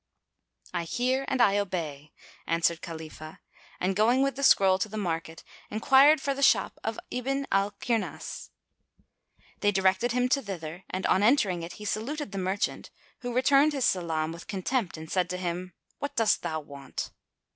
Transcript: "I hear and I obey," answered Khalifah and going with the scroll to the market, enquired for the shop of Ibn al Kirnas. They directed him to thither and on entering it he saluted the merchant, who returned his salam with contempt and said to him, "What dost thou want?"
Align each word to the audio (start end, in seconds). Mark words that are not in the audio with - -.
"I 0.73 0.85
hear 0.85 1.25
and 1.27 1.39
I 1.39 1.59
obey," 1.59 2.11
answered 2.47 2.81
Khalifah 2.81 3.39
and 3.79 3.95
going 3.95 4.23
with 4.23 4.35
the 4.35 4.41
scroll 4.41 4.79
to 4.79 4.89
the 4.89 4.97
market, 4.97 5.43
enquired 5.69 6.19
for 6.19 6.33
the 6.33 6.41
shop 6.41 6.79
of 6.83 6.99
Ibn 7.11 7.45
al 7.51 7.73
Kirnas. 7.73 8.49
They 9.59 9.71
directed 9.71 10.11
him 10.11 10.27
to 10.29 10.41
thither 10.41 10.85
and 10.89 11.05
on 11.05 11.21
entering 11.21 11.61
it 11.61 11.73
he 11.73 11.85
saluted 11.85 12.31
the 12.31 12.39
merchant, 12.39 12.89
who 13.19 13.31
returned 13.31 13.73
his 13.73 13.85
salam 13.85 14.31
with 14.31 14.47
contempt 14.47 14.97
and 14.97 15.07
said 15.11 15.29
to 15.29 15.37
him, 15.37 15.71
"What 15.99 16.15
dost 16.15 16.41
thou 16.41 16.61
want?" 16.61 17.11